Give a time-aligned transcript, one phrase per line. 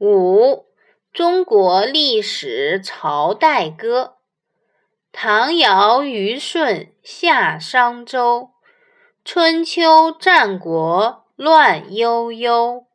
[0.00, 0.66] 五、
[1.12, 4.16] 中国历史朝代歌。
[5.12, 8.50] 唐尧虞舜夏商周，
[9.24, 12.86] 春秋战国乱悠悠，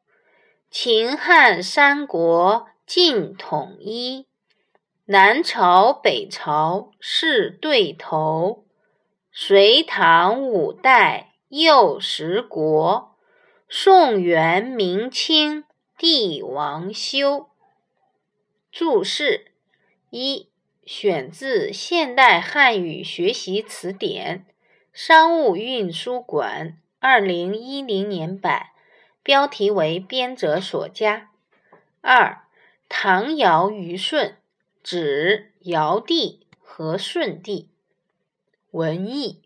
[0.70, 4.27] 秦汉三国尽统一，
[5.05, 8.66] 南朝北朝是对头，
[9.31, 13.16] 隋唐五代又十国，
[13.70, 15.63] 宋元明清。
[16.00, 17.50] 帝王修。
[18.71, 19.51] 注释
[20.11, 20.47] 一：
[20.86, 24.46] 选自《现代汉语学习词典》，
[24.93, 28.68] 商务印书馆，二零一零年版，
[29.21, 31.32] 标题为编者所加。
[32.00, 32.44] 二：
[32.88, 34.38] 唐尧虞舜，
[34.81, 37.67] 指尧帝和舜帝。
[38.72, 39.41] 文艺。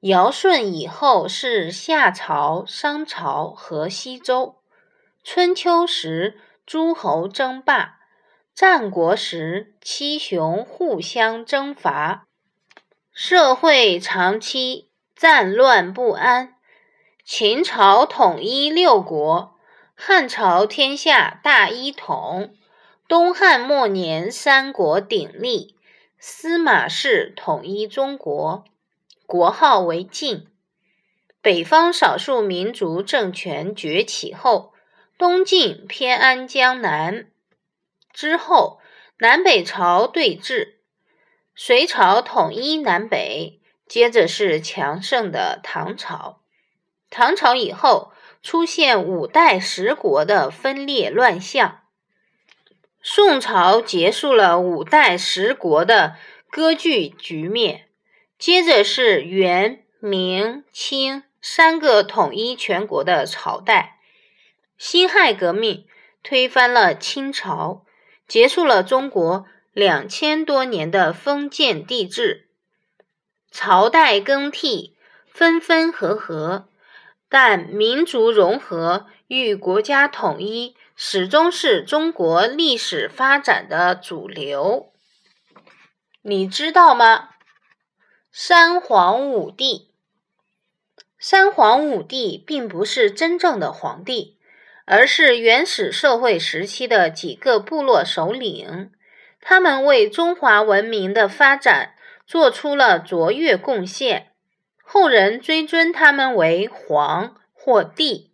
[0.00, 4.59] 尧舜以后是夏朝、商朝和西周。
[5.22, 7.98] 春秋时，诸侯争霸；
[8.54, 12.26] 战国时，七雄互相征伐，
[13.12, 16.54] 社会长期战乱不安。
[17.22, 19.56] 秦朝统一六国，
[19.94, 22.54] 汉朝天下大一统。
[23.06, 25.76] 东汉末年，三国鼎立，
[26.18, 28.64] 司马氏统一中国，
[29.26, 30.46] 国号为晋。
[31.42, 34.72] 北方少数民族政权崛起后。
[35.20, 37.26] 东晋偏安江南
[38.10, 38.80] 之后，
[39.18, 40.76] 南北朝对峙，
[41.54, 46.40] 隋朝统一南北，接着是强盛的唐朝。
[47.10, 51.82] 唐朝以后出现五代十国的分裂乱象。
[53.02, 56.16] 宋朝结束了五代十国的
[56.48, 57.88] 割据局面，
[58.38, 63.98] 接着是元、明、清三个统一全国的朝代。
[64.80, 65.86] 辛亥革命
[66.22, 67.84] 推翻了清朝，
[68.26, 72.48] 结束了中国两千多年的封建帝制。
[73.50, 74.96] 朝代更替，
[75.28, 76.66] 分分合合，
[77.28, 84.94] 但民族融合与国家统一始终是中国历史发展的主流。
[86.22, 87.28] 你知道吗？
[88.32, 89.90] 三皇五帝，
[91.18, 94.38] 三皇五帝并不是真正的皇帝。
[94.92, 98.90] 而是原始社会时期的几个部落首领，
[99.40, 101.94] 他们为中华文明的发展
[102.26, 104.32] 做出了卓越贡献，
[104.82, 108.32] 后人追尊他们为皇或帝。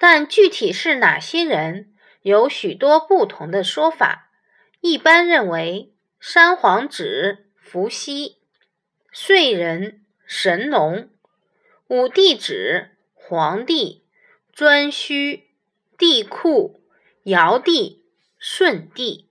[0.00, 4.32] 但具体是哪些人，有许多不同的说法。
[4.80, 8.38] 一般认为，三皇指伏羲、
[9.14, 11.08] 燧人、神农；
[11.86, 14.02] 五帝指黄帝、
[14.52, 15.44] 颛顼。
[15.98, 16.80] 帝库、
[17.24, 18.04] 尧帝、
[18.38, 19.26] 舜帝。